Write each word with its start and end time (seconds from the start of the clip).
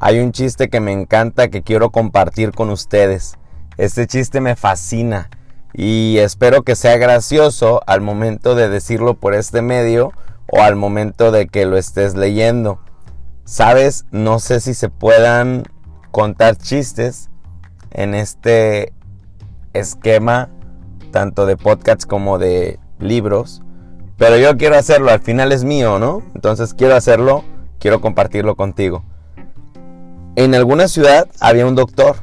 hay 0.00 0.18
un 0.18 0.32
chiste 0.32 0.70
que 0.70 0.80
me 0.80 0.92
encanta 0.92 1.48
que 1.48 1.62
quiero 1.62 1.90
compartir 1.90 2.52
con 2.52 2.70
ustedes. 2.70 3.36
Este 3.76 4.06
chiste 4.06 4.40
me 4.40 4.56
fascina 4.56 5.28
y 5.74 6.16
espero 6.18 6.62
que 6.62 6.74
sea 6.74 6.96
gracioso 6.96 7.82
al 7.86 8.00
momento 8.00 8.54
de 8.54 8.70
decirlo 8.70 9.14
por 9.14 9.34
este 9.34 9.60
medio 9.60 10.12
o 10.50 10.62
al 10.62 10.74
momento 10.74 11.30
de 11.30 11.48
que 11.48 11.66
lo 11.66 11.76
estés 11.76 12.14
leyendo. 12.14 12.80
Sabes, 13.44 14.06
no 14.10 14.38
sé 14.38 14.60
si 14.60 14.72
se 14.72 14.88
puedan 14.88 15.64
contar 16.10 16.56
chistes 16.56 17.28
en 17.90 18.14
este 18.14 18.94
esquema 19.74 20.48
tanto 21.10 21.44
de 21.44 21.58
podcasts 21.58 22.06
como 22.06 22.38
de 22.38 22.80
libros, 22.98 23.62
pero 24.16 24.38
yo 24.38 24.56
quiero 24.56 24.78
hacerlo, 24.78 25.10
al 25.10 25.20
final 25.20 25.52
es 25.52 25.64
mío, 25.64 25.98
¿no? 25.98 26.22
Entonces 26.34 26.72
quiero 26.72 26.94
hacerlo, 26.94 27.44
quiero 27.78 28.00
compartirlo 28.00 28.56
contigo. 28.56 29.04
En 30.40 30.54
alguna 30.54 30.88
ciudad 30.88 31.28
había 31.38 31.66
un 31.66 31.74
doctor 31.74 32.16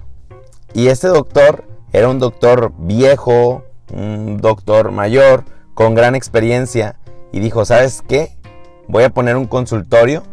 y 0.73 0.87
este 0.87 1.07
doctor 1.07 1.65
era 1.93 2.09
un 2.09 2.17
doctor 2.17 2.73
viejo, 2.79 3.63
un 3.93 4.37
doctor 4.37 4.89
mayor, 4.89 5.45
con 5.75 5.93
gran 5.93 6.15
experiencia 6.15 6.97
y 7.31 7.41
dijo, 7.41 7.63
¿sabes 7.63 8.03
qué? 8.07 8.35
Voy 8.87 9.03
a 9.03 9.11
poner 9.11 9.37
un 9.37 9.45
consultorio 9.45 10.23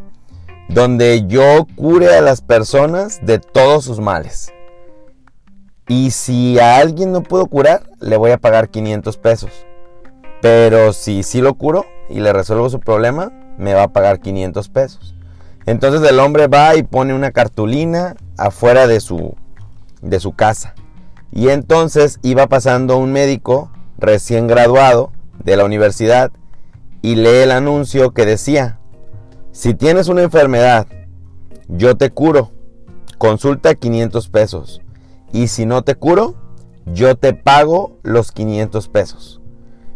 donde 0.71 1.27
yo 1.27 1.67
cure 1.77 2.17
a 2.17 2.23
las 2.23 2.41
personas 2.41 3.21
de 3.21 3.39
todos 3.39 3.85
sus 3.85 4.01
males. 4.01 4.51
Y 5.87 6.13
si 6.13 6.59
a 6.59 6.79
alguien 6.79 7.13
no 7.13 7.23
puedo 7.23 7.45
curar, 7.45 7.83
le 8.01 8.17
voy 8.17 8.31
a 8.31 8.39
pagar 8.39 8.71
500 8.71 9.19
pesos. 9.19 9.51
Pero 10.41 10.95
si 10.95 11.23
sí 11.23 11.43
lo 11.43 11.53
curo 11.53 11.85
y 12.09 12.21
le 12.21 12.33
resuelvo 12.33 12.71
su 12.71 12.81
problema, 12.81 13.31
me 13.59 13.75
va 13.75 13.83
a 13.83 13.93
pagar 13.93 14.21
500 14.21 14.71
pesos. 14.71 15.15
Entonces 15.67 16.09
el 16.09 16.21
hombre 16.21 16.47
va 16.47 16.77
y 16.77 16.83
pone 16.83 17.15
una 17.15 17.31
cartulina 17.31 18.17
afuera 18.37 18.87
de 18.87 19.01
su, 19.01 19.35
de 20.03 20.21
su 20.21 20.33
casa. 20.33 20.75
Y 21.33 21.49
entonces 21.49 22.19
iba 22.23 22.47
pasando 22.47 22.97
un 22.99 23.13
médico 23.13 23.71
recién 23.99 24.47
graduado 24.47 25.13
de 25.43 25.57
la 25.57 25.65
universidad 25.65 26.31
y 27.03 27.17
lee 27.17 27.43
el 27.43 27.51
anuncio 27.51 28.13
que 28.13 28.27
decía, 28.27 28.79
si 29.53 29.75
tienes 29.75 30.09
una 30.09 30.23
enfermedad, 30.23 30.87
yo 31.69 31.97
te 31.97 32.11
curo, 32.11 32.53
consulta 33.19 33.75
500 33.75 34.29
pesos. 34.29 34.81
Y 35.33 35.49
si 35.49 35.67
no 35.67 35.83
te 35.83 35.95
curo, 35.95 36.35
yo 36.87 37.17
te 37.17 37.33
pago 37.33 37.99
los 38.03 38.33
500 38.33 38.89
pesos. 38.89 39.41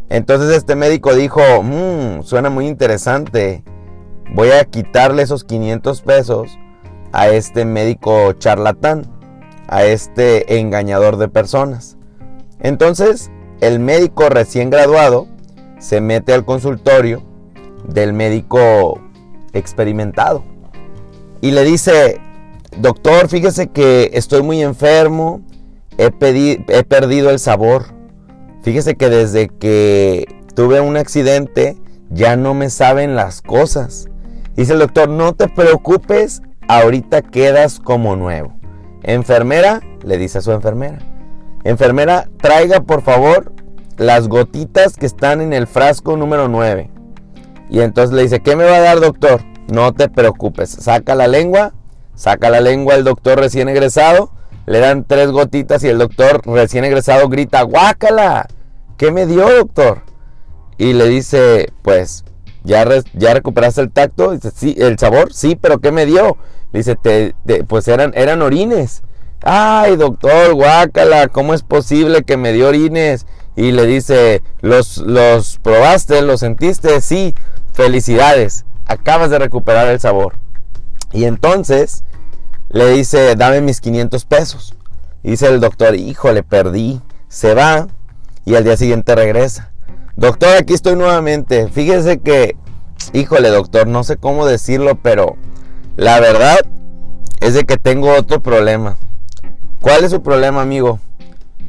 Entonces 0.09 0.57
este 0.57 0.75
médico 0.75 1.15
dijo, 1.15 1.41
mmm, 1.63 2.23
suena 2.23 2.51
muy 2.51 2.67
interesante, 2.67 3.63
voy 4.35 4.51
a 4.51 4.65
quitarle 4.65 5.23
esos 5.23 5.45
500 5.45 6.03
pesos 6.03 6.59
a 7.13 7.29
este 7.29 7.65
médico 7.65 8.33
charlatán, 8.35 9.07
a 9.67 9.85
este 9.85 10.59
engañador 10.59 11.17
de 11.17 11.29
personas. 11.29 11.97
Entonces 12.61 13.31
el 13.61 13.81
médico 13.81 14.29
recién 14.29 14.71
graduado 14.71 15.27
se 15.79 16.01
mete 16.01 16.33
al 16.33 16.45
consultorio 16.45 17.23
del 17.87 18.13
médico 18.13 19.01
experimentado 19.53 20.45
y 21.41 21.53
le 21.53 21.65
dice, 21.65 22.21
doctor, 22.79 23.29
fíjese 23.29 23.69
que 23.69 24.11
estoy 24.15 24.43
muy 24.43 24.63
enfermo, 24.63 25.41
he, 25.99 26.11
he 26.69 26.85
perdido 26.85 27.31
el 27.31 27.39
sabor. 27.39 27.87
Fíjese 28.63 28.97
que 28.97 29.09
desde 29.09 29.49
que 29.49 30.27
tuve 30.55 30.81
un 30.81 30.97
accidente 30.97 31.77
ya 32.11 32.37
no 32.37 32.55
me 32.55 32.71
saben 32.71 33.15
las 33.15 33.41
cosas. 33.41 34.09
Dice 34.59 34.73
el 34.73 34.81
doctor, 34.81 35.09
no 35.09 35.35
te 35.35 35.47
preocupes, 35.47 36.43
ahorita 36.67 37.23
quedas 37.23 37.79
como 37.79 38.17
nuevo. 38.17 38.59
Enfermera, 39.05 39.81
le 40.03 40.19
dice 40.19 40.39
a 40.39 40.41
su 40.41 40.51
enfermera, 40.51 40.99
enfermera, 41.63 42.29
traiga 42.41 42.81
por 42.81 43.03
favor 43.03 43.53
las 43.99 44.27
gotitas 44.27 44.97
que 44.97 45.07
están 45.07 45.41
en 45.43 45.53
el 45.53 45.69
frasco 45.69 46.17
número 46.17 46.49
9. 46.49 46.91
Y 47.71 47.83
entonces 47.83 48.13
le 48.17 48.23
dice, 48.23 48.41
¿qué 48.41 48.57
me 48.57 48.65
va 48.65 48.79
a 48.79 48.81
dar 48.81 48.99
doctor? 48.99 49.43
No 49.73 49.93
te 49.93 50.09
preocupes, 50.09 50.71
saca 50.71 51.15
la 51.15 51.29
lengua, 51.29 51.73
saca 52.17 52.51
la 52.51 52.61
lengua 52.61 52.97
el 52.97 53.05
doctor 53.05 53.39
recién 53.39 53.69
egresado, 53.69 54.33
le 54.67 54.81
dan 54.81 55.05
tres 55.05 55.31
gotitas 55.31 55.85
y 55.85 55.89
el 55.89 55.99
doctor 55.99 56.43
recién 56.45 56.85
egresado 56.85 57.29
grita, 57.29 57.63
guácala, 57.63 58.49
¿qué 58.97 59.13
me 59.13 59.25
dio 59.25 59.49
doctor? 59.49 60.03
Y 60.79 60.95
le 60.95 61.07
dice, 61.07 61.73
pues, 61.83 62.25
¿ya, 62.65 62.85
recuperaste 62.85 63.81
el 63.81 63.91
tacto? 63.91 64.33
Sí, 64.55 64.77
el 64.79 64.99
sabor, 64.99 65.33
sí, 65.33 65.57
pero 65.57 65.79
¿qué 65.79 65.93
me 65.93 66.07
dio? 66.07 66.37
dice, 66.73 66.97
pues 67.67 67.89
eran, 67.89 68.43
orines. 68.43 69.03
Ay, 69.43 69.97
doctor, 69.97 70.55
guácala, 70.55 71.29
¿cómo 71.29 71.55
es 71.55 71.63
posible 71.63 72.23
que 72.23 72.37
me 72.37 72.53
dio 72.53 72.69
orines? 72.69 73.27
y 73.59 73.73
le 73.73 73.87
dice, 73.87 74.41
¿los, 74.61 75.59
probaste? 75.65 76.23
¿Los 76.23 76.41
sentiste? 76.41 77.01
Sí, 77.01 77.35
felicidades, 77.73 78.65
acabas 78.87 79.31
de 79.31 79.41
recuperar 79.41 79.89
el 79.89 79.99
sabor. 79.99 80.37
Y 81.13 81.25
entonces 81.25 82.05
le 82.69 82.89
dice, 82.93 83.35
dame 83.35 83.61
mis 83.61 83.81
500 83.81 84.25
pesos. 84.27 84.77
Dice 85.25 85.49
el 85.49 85.59
doctor, 85.59 85.97
híjole, 85.97 86.45
perdí. 86.45 87.01
Se 87.27 87.55
va 87.55 87.89
y 88.45 88.55
al 88.55 88.63
día 88.63 88.77
siguiente 88.77 89.17
regresa. 89.17 89.68
Doctor, 90.19 90.57
aquí 90.57 90.75
estoy 90.75 90.97
nuevamente. 90.97 91.69
Fíjese 91.69 92.19
que, 92.19 92.57
híjole, 93.13 93.51
doctor, 93.51 93.87
no 93.87 94.03
sé 94.03 94.17
cómo 94.17 94.47
decirlo, 94.47 94.99
pero 95.01 95.37
la 95.97 96.19
verdad 96.19 96.59
es 97.39 97.55
de 97.55 97.63
que 97.63 97.77
tengo 97.77 98.13
otro 98.13 98.43
problema. 98.43 98.97
¿Cuál 99.81 100.03
es 100.03 100.11
su 100.11 100.21
problema, 100.21 100.61
amigo? 100.61 100.99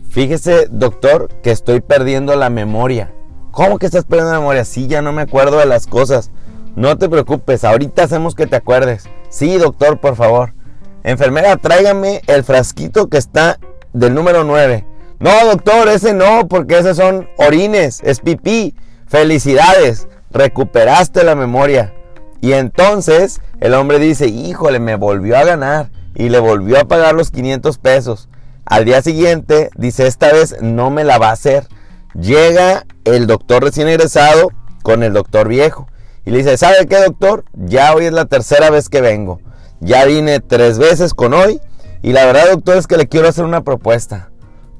Fíjese, 0.10 0.66
doctor, 0.72 1.30
que 1.44 1.52
estoy 1.52 1.82
perdiendo 1.82 2.36
la 2.36 2.50
memoria. 2.50 3.14
¿Cómo 3.52 3.78
que 3.78 3.86
estás 3.86 4.06
perdiendo 4.06 4.34
la 4.34 4.40
memoria? 4.40 4.66
Sí, 4.66 4.88
ya 4.88 5.04
no 5.04 5.12
me 5.12 5.22
acuerdo 5.22 5.60
de 5.60 5.68
las 5.68 5.86
cosas. 5.86 6.32
No 6.76 6.98
te 6.98 7.08
preocupes, 7.08 7.64
ahorita 7.64 8.02
hacemos 8.02 8.34
que 8.34 8.48
te 8.48 8.56
acuerdes. 8.56 9.08
Sí, 9.30 9.60
doctor, 9.60 10.00
por 10.00 10.16
favor. 10.16 10.56
Enfermera, 11.04 11.56
tráigame 11.58 12.24
el 12.26 12.44
frasquito 12.44 13.10
que 13.10 13.20
está 13.20 13.60
del 13.94 14.16
número 14.16 14.44
9. 14.44 14.88
No, 15.20 15.32
doctor, 15.46 15.90
ese 15.90 16.14
no, 16.14 16.48
porque 16.48 16.78
esos 16.78 16.96
son 16.96 17.28
orines, 17.38 18.00
es 18.04 18.22
pipí. 18.22 18.74
Felicidades, 19.06 20.08
recuperaste 20.32 21.26
la 21.26 21.36
memoria. 21.36 21.94
Y 22.40 22.54
entonces 22.54 23.42
el 23.60 23.74
hombre 23.74 24.00
dice, 24.00 24.28
híjole, 24.28 24.80
me 24.80 24.96
volvió 24.96 25.38
a 25.38 25.44
ganar 25.44 25.90
y 26.16 26.30
le 26.30 26.40
volvió 26.40 26.80
a 26.80 26.86
pagar 26.86 27.16
los 27.16 27.32
500 27.32 27.80
pesos. 27.80 28.30
Al 28.66 28.86
día 28.86 29.02
siguiente 29.02 29.72
dice, 29.76 30.08
esta 30.08 30.32
vez 30.32 30.56
no 30.62 30.90
me 30.90 31.04
la 31.04 31.18
va 31.18 31.30
a 31.30 31.34
hacer. 31.34 31.68
Llega 32.14 32.86
el 33.04 33.28
doctor 33.28 33.64
recién 33.64 33.90
egresado 33.90 34.52
con 34.84 35.04
el 35.04 35.12
doctor 35.12 35.50
viejo. 35.50 35.88
Y 36.26 36.32
le 36.32 36.38
dice, 36.38 36.56
¿sabe 36.56 36.86
qué 36.88 36.98
doctor? 36.98 37.44
Ya 37.54 37.94
hoy 37.94 38.06
es 38.06 38.14
la 38.14 38.26
tercera 38.26 38.70
vez 38.70 38.88
que 38.88 39.02
vengo. 39.02 39.42
Ya 39.82 40.06
vine 40.06 40.40
tres 40.40 40.80
veces 40.80 41.14
con 41.14 41.34
hoy. 41.34 41.60
Y 42.02 42.14
la 42.14 42.26
verdad 42.26 42.52
doctor 42.52 42.78
es 42.78 42.88
que 42.88 42.96
le 42.96 43.08
quiero 43.08 43.28
hacer 43.28 43.44
una 43.44 43.64
propuesta. 43.64 44.30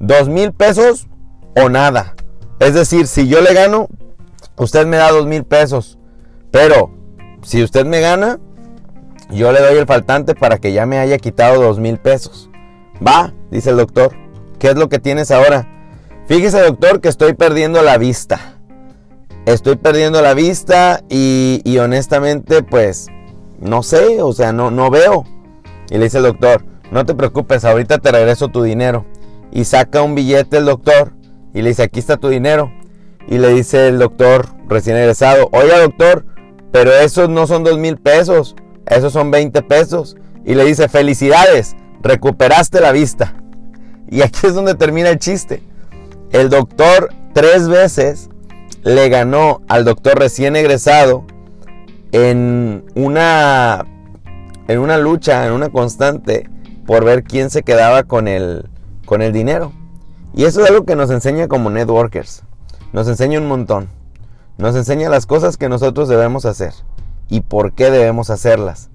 Dos 0.00 0.28
mil 0.28 0.52
pesos 0.52 1.06
o 1.54 1.68
nada. 1.68 2.14
Es 2.58 2.74
decir, 2.74 3.06
si 3.06 3.28
yo 3.28 3.40
le 3.40 3.54
gano, 3.54 3.86
usted 4.56 4.86
me 4.86 4.96
da 4.96 5.10
dos 5.10 5.26
mil 5.26 5.44
pesos. 5.44 5.98
Pero 6.50 6.90
si 7.42 7.62
usted 7.62 7.86
me 7.86 8.00
gana, 8.00 8.40
yo 9.30 9.52
le 9.52 9.60
doy 9.60 9.78
el 9.78 9.86
faltante 9.86 10.34
para 10.34 10.58
que 10.58 10.72
ya 10.72 10.86
me 10.86 10.98
haya 10.98 11.18
quitado 11.18 11.62
dos 11.62 11.78
mil 11.78 11.98
pesos. 11.98 12.50
Va, 13.06 13.32
dice 13.50 13.70
el 13.70 13.76
doctor. 13.76 14.16
¿Qué 14.58 14.68
es 14.68 14.76
lo 14.76 14.88
que 14.88 14.98
tienes 14.98 15.30
ahora? 15.30 15.68
Fíjese, 16.26 16.60
doctor, 16.60 17.00
que 17.00 17.08
estoy 17.08 17.34
perdiendo 17.34 17.82
la 17.82 17.98
vista. 17.98 18.58
Estoy 19.46 19.76
perdiendo 19.76 20.20
la 20.22 20.34
vista 20.34 21.02
y, 21.08 21.78
honestamente, 21.78 22.62
pues, 22.62 23.08
no 23.58 23.82
sé, 23.82 24.22
o 24.22 24.32
sea, 24.32 24.52
no, 24.52 24.70
no 24.70 24.90
veo. 24.90 25.24
Y 25.90 25.98
le 25.98 26.04
dice 26.04 26.18
el 26.18 26.24
doctor, 26.24 26.64
no 26.90 27.06
te 27.06 27.14
preocupes, 27.14 27.64
ahorita 27.64 27.98
te 27.98 28.12
regreso 28.12 28.48
tu 28.48 28.62
dinero. 28.62 29.06
Y 29.52 29.64
saca 29.64 30.02
un 30.02 30.14
billete 30.14 30.58
el 30.58 30.66
doctor 30.66 31.12
y 31.52 31.62
le 31.62 31.70
dice, 31.70 31.82
aquí 31.82 31.98
está 31.98 32.16
tu 32.16 32.28
dinero. 32.28 32.72
Y 33.28 33.38
le 33.38 33.48
dice 33.48 33.88
el 33.88 33.98
doctor 33.98 34.46
recién 34.68 34.96
egresado, 34.96 35.48
oiga 35.52 35.78
doctor, 35.78 36.24
pero 36.72 36.92
esos 36.92 37.28
no 37.28 37.46
son 37.46 37.64
dos 37.64 37.78
mil 37.78 37.96
pesos, 37.96 38.56
esos 38.86 39.12
son 39.12 39.30
20 39.30 39.62
pesos. 39.62 40.16
Y 40.44 40.54
le 40.54 40.64
dice, 40.64 40.88
felicidades, 40.88 41.76
recuperaste 42.02 42.80
la 42.80 42.92
vista. 42.92 43.34
Y 44.08 44.22
aquí 44.22 44.46
es 44.46 44.54
donde 44.54 44.74
termina 44.74 45.10
el 45.10 45.18
chiste. 45.18 45.62
El 46.32 46.48
doctor 46.48 47.12
tres 47.34 47.68
veces 47.68 48.30
le 48.82 49.08
ganó 49.08 49.60
al 49.68 49.84
doctor 49.84 50.18
recién 50.18 50.56
egresado 50.56 51.24
en 52.12 52.84
una, 52.94 53.84
en 54.68 54.78
una 54.78 54.98
lucha, 54.98 55.46
en 55.46 55.52
una 55.52 55.68
constante, 55.68 56.48
por 56.86 57.04
ver 57.04 57.22
quién 57.22 57.50
se 57.50 57.62
quedaba 57.62 58.04
con 58.04 58.26
el, 58.26 58.68
con 59.10 59.22
el 59.22 59.32
dinero. 59.32 59.72
Y 60.34 60.44
eso 60.44 60.62
es 60.62 60.70
algo 60.70 60.84
que 60.84 60.94
nos 60.94 61.10
enseña 61.10 61.48
como 61.48 61.68
networkers. 61.68 62.44
Nos 62.92 63.08
enseña 63.08 63.40
un 63.40 63.48
montón. 63.48 63.88
Nos 64.56 64.76
enseña 64.76 65.08
las 65.08 65.26
cosas 65.26 65.56
que 65.56 65.68
nosotros 65.68 66.08
debemos 66.08 66.44
hacer 66.44 66.72
y 67.28 67.40
por 67.40 67.72
qué 67.72 67.90
debemos 67.90 68.30
hacerlas. 68.30 68.88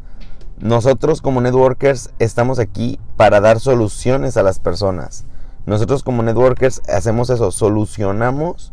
Nosotros 0.57 1.21
como 1.21 1.41
networkers 1.41 2.11
estamos 2.17 2.59
aquí 2.59 2.97
para 3.17 3.41
dar 3.41 3.59
soluciones 3.59 4.37
a 4.37 4.43
las 4.43 4.59
personas. 4.59 5.25
Nosotros 5.65 6.01
como 6.01 6.23
networkers 6.23 6.81
hacemos 6.87 7.29
eso, 7.29 7.51
solucionamos 7.51 8.71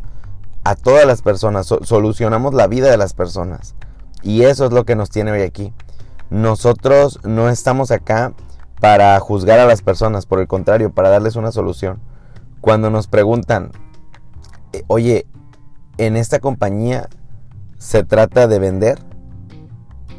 a 0.63 0.75
todas 0.75 1.05
las 1.05 1.21
personas, 1.21 1.67
solucionamos 1.67 2.53
la 2.53 2.67
vida 2.67 2.89
de 2.89 2.95
las 2.95 3.13
personas. 3.13 3.75
Y 4.21 4.43
eso 4.43 4.67
es 4.67 4.71
lo 4.71 4.85
que 4.85 4.95
nos 4.95 5.09
tiene 5.09 5.33
hoy 5.33 5.41
aquí. 5.41 5.73
Nosotros 6.29 7.19
no 7.25 7.49
estamos 7.49 7.91
acá 7.91 8.31
para 8.83 9.17
juzgar 9.21 9.61
a 9.61 9.65
las 9.65 9.81
personas, 9.81 10.25
por 10.25 10.41
el 10.41 10.47
contrario, 10.49 10.91
para 10.91 11.07
darles 11.07 11.37
una 11.37 11.53
solución. 11.53 12.01
Cuando 12.59 12.89
nos 12.89 13.07
preguntan, 13.07 13.71
eh, 14.73 14.83
oye, 14.87 15.25
en 15.97 16.17
esta 16.17 16.39
compañía 16.39 17.07
se 17.77 18.03
trata 18.03 18.45
de 18.45 18.59
vender, 18.59 18.99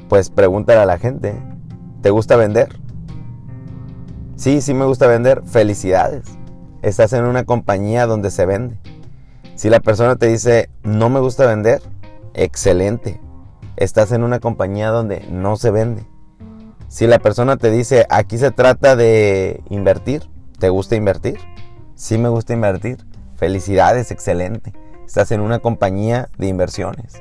pues 0.08 0.30
pregúntale 0.30 0.80
a 0.80 0.86
la 0.86 0.96
gente, 0.96 1.34
¿te 2.00 2.08
gusta 2.08 2.36
vender? 2.36 2.74
Sí, 4.36 4.62
sí 4.62 4.72
me 4.72 4.86
gusta 4.86 5.08
vender, 5.08 5.42
felicidades. 5.44 6.24
Estás 6.80 7.12
en 7.12 7.24
una 7.24 7.44
compañía 7.44 8.06
donde 8.06 8.30
se 8.30 8.46
vende. 8.46 8.78
Si 9.56 9.68
la 9.68 9.80
persona 9.80 10.16
te 10.16 10.28
dice, 10.28 10.70
no 10.82 11.10
me 11.10 11.20
gusta 11.20 11.44
vender, 11.44 11.82
excelente. 12.32 13.20
Estás 13.76 14.10
en 14.12 14.22
una 14.22 14.40
compañía 14.40 14.88
donde 14.88 15.20
no 15.28 15.56
se 15.56 15.70
vende. 15.70 16.13
Si 16.94 17.08
la 17.08 17.18
persona 17.18 17.56
te 17.56 17.72
dice, 17.72 18.06
aquí 18.08 18.38
se 18.38 18.52
trata 18.52 18.94
de 18.94 19.64
invertir, 19.68 20.30
¿te 20.60 20.68
gusta 20.68 20.94
invertir? 20.94 21.40
Sí 21.96 22.18
me 22.18 22.28
gusta 22.28 22.52
invertir. 22.52 23.04
Felicidades, 23.34 24.12
excelente. 24.12 24.72
Estás 25.04 25.32
en 25.32 25.40
una 25.40 25.58
compañía 25.58 26.28
de 26.38 26.46
inversiones. 26.46 27.20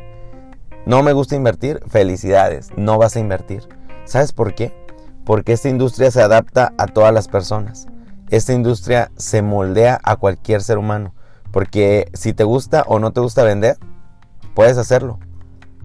No 0.85 1.01
me 1.01 1.11
gusta 1.11 1.35
invertir, 1.35 1.79
felicidades, 1.87 2.69
no 2.77 2.99
vas 2.99 3.15
a 3.15 3.19
invertir. 3.19 3.67
¿Sabes 4.05 4.31
por 4.31 4.53
qué? 4.53 4.71
Porque 5.25 5.53
esta 5.53 5.69
industria 5.69 6.11
se 6.11 6.21
adapta 6.21 6.71
a 6.77 6.85
todas 6.85 7.11
las 7.11 7.27
personas. 7.27 7.87
Esta 8.29 8.53
industria 8.53 9.09
se 9.17 9.41
moldea 9.41 9.99
a 10.03 10.17
cualquier 10.17 10.61
ser 10.61 10.77
humano. 10.77 11.15
Porque 11.51 12.11
si 12.13 12.33
te 12.33 12.43
gusta 12.43 12.83
o 12.85 12.99
no 12.99 13.11
te 13.11 13.21
gusta 13.21 13.41
vender, 13.43 13.77
puedes 14.53 14.77
hacerlo. 14.77 15.17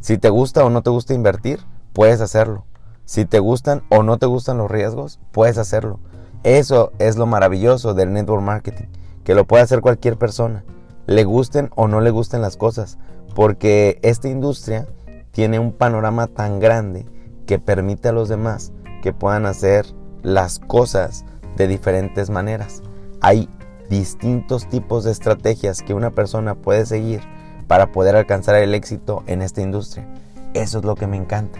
Si 0.00 0.18
te 0.18 0.28
gusta 0.28 0.62
o 0.62 0.68
no 0.68 0.82
te 0.82 0.90
gusta 0.90 1.14
invertir, 1.14 1.60
puedes 1.94 2.20
hacerlo. 2.20 2.66
Si 3.08 3.24
te 3.24 3.38
gustan 3.38 3.84
o 3.88 4.02
no 4.02 4.18
te 4.18 4.26
gustan 4.26 4.58
los 4.58 4.70
riesgos, 4.70 5.18
puedes 5.32 5.56
hacerlo. 5.56 5.98
Eso 6.42 6.92
es 6.98 7.16
lo 7.16 7.24
maravilloso 7.24 7.94
del 7.94 8.12
network 8.12 8.42
marketing, 8.42 8.88
que 9.24 9.34
lo 9.34 9.46
puede 9.46 9.62
hacer 9.62 9.80
cualquier 9.80 10.18
persona, 10.18 10.62
le 11.06 11.24
gusten 11.24 11.70
o 11.74 11.88
no 11.88 12.02
le 12.02 12.10
gusten 12.10 12.42
las 12.42 12.58
cosas, 12.58 12.98
porque 13.34 13.98
esta 14.02 14.28
industria 14.28 14.86
tiene 15.30 15.58
un 15.58 15.72
panorama 15.72 16.26
tan 16.26 16.60
grande 16.60 17.06
que 17.46 17.58
permite 17.58 18.10
a 18.10 18.12
los 18.12 18.28
demás 18.28 18.72
que 19.02 19.14
puedan 19.14 19.46
hacer 19.46 19.86
las 20.22 20.58
cosas 20.58 21.24
de 21.56 21.66
diferentes 21.66 22.28
maneras. 22.28 22.82
Hay 23.22 23.48
distintos 23.88 24.68
tipos 24.68 25.04
de 25.04 25.12
estrategias 25.12 25.80
que 25.80 25.94
una 25.94 26.10
persona 26.10 26.56
puede 26.56 26.84
seguir 26.84 27.22
para 27.68 27.90
poder 27.90 28.16
alcanzar 28.16 28.56
el 28.56 28.74
éxito 28.74 29.22
en 29.26 29.40
esta 29.40 29.62
industria. 29.62 30.06
Eso 30.52 30.80
es 30.80 30.84
lo 30.84 30.94
que 30.94 31.06
me 31.06 31.16
encanta. 31.16 31.58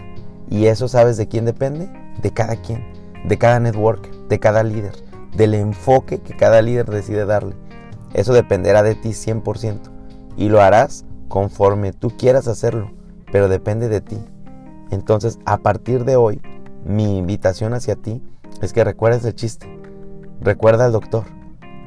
¿Y 0.49 0.65
eso 0.65 0.87
sabes 0.87 1.17
de 1.17 1.27
quién 1.27 1.45
depende? 1.45 1.89
De 2.21 2.31
cada 2.31 2.55
quien, 2.55 2.83
de 3.25 3.37
cada 3.37 3.59
network, 3.59 4.09
de 4.27 4.39
cada 4.39 4.63
líder, 4.63 4.93
del 5.35 5.53
enfoque 5.53 6.19
que 6.19 6.35
cada 6.35 6.61
líder 6.61 6.87
decide 6.87 7.25
darle. 7.25 7.55
Eso 8.13 8.33
dependerá 8.33 8.81
de 8.81 8.95
ti 8.95 9.09
100% 9.09 9.79
y 10.37 10.49
lo 10.49 10.61
harás 10.61 11.05
conforme 11.27 11.93
tú 11.93 12.09
quieras 12.17 12.47
hacerlo, 12.47 12.91
pero 13.31 13.47
depende 13.47 13.89
de 13.89 14.01
ti. 14.01 14.17
Entonces, 14.89 15.37
a 15.45 15.57
partir 15.57 16.03
de 16.03 16.15
hoy, 16.15 16.41
mi 16.83 17.17
invitación 17.17 17.73
hacia 17.73 17.95
ti 17.95 18.23
es 18.61 18.73
que 18.73 18.83
recuerdes 18.83 19.23
el 19.25 19.35
chiste. 19.35 19.67
Recuerda 20.41 20.85
al 20.85 20.91
doctor, 20.91 21.25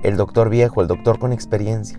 el 0.04 0.16
doctor 0.16 0.50
viejo, 0.50 0.82
el 0.82 0.86
doctor 0.86 1.18
con 1.18 1.32
experiencia. 1.32 1.98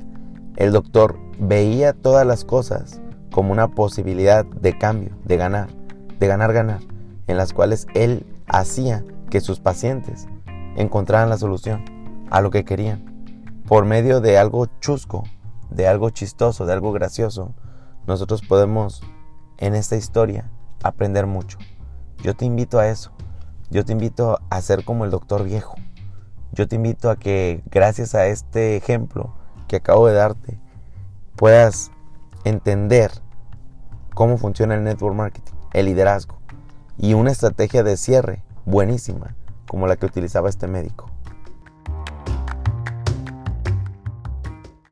El 0.56 0.72
doctor 0.72 1.18
veía 1.40 1.92
todas 1.94 2.26
las 2.26 2.46
cosas 2.46 3.02
como 3.32 3.52
una 3.52 3.70
posibilidad 3.70 4.46
de 4.46 4.78
cambio, 4.78 5.10
de 5.26 5.38
ganar, 5.38 5.68
de 6.24 6.30
ganar, 6.30 6.54
ganar, 6.54 6.80
en 7.28 7.36
las 7.36 7.52
cuales 7.52 7.86
él 7.96 8.26
hacía 8.48 9.04
que 9.30 9.42
sus 9.42 9.60
pacientes 9.60 10.28
encontraran 10.78 11.30
la 11.30 11.38
solución 11.38 11.84
a 12.32 12.40
lo 12.40 12.50
que 12.50 12.64
querían. 12.64 13.04
Por 13.68 13.84
medio 13.84 14.22
de 14.22 14.38
algo 14.38 14.68
chusco, 14.80 15.24
de 15.70 15.86
algo 15.86 16.12
chistoso, 16.12 16.66
de 16.66 16.72
algo 16.72 16.94
gracioso, 16.94 17.54
nosotros 18.08 18.42
podemos 18.42 19.04
en 19.58 19.76
esta 19.76 19.98
historia 19.98 20.50
aprender 20.82 21.28
mucho. 21.28 21.58
Yo 22.22 22.34
te 22.36 22.46
invito 22.46 22.80
a 22.80 22.88
eso. 22.88 23.12
Yo 23.70 23.84
te 23.84 23.92
invito 23.92 24.40
a 24.50 24.62
ser 24.62 24.86
como 24.86 25.04
el 25.04 25.12
doctor 25.12 25.44
viejo. 25.44 25.76
Yo 26.54 26.70
te 26.70 26.78
invito 26.78 27.10
a 27.10 27.18
que 27.18 27.64
gracias 27.70 28.16
a 28.16 28.28
este 28.28 28.78
ejemplo 28.78 29.36
que 29.68 29.76
acabo 29.76 30.08
de 30.08 30.14
darte 30.14 30.58
puedas 31.36 31.92
entender 32.46 33.12
cómo 34.14 34.38
funciona 34.38 34.76
el 34.76 34.84
network 34.84 35.16
marketing, 35.16 35.53
el 35.74 35.88
liderazgo 35.88 36.40
y 36.98 37.14
una 37.14 37.32
estrategia 37.32 37.84
de 37.84 37.98
cierre 37.98 38.44
buenísima 38.66 39.36
como 39.68 39.88
la 39.88 39.96
que 39.96 40.06
utilizaba 40.06 40.50
este 40.50 40.68
médico. 40.68 41.10